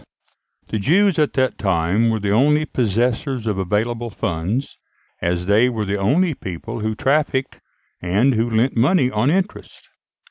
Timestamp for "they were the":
5.45-5.99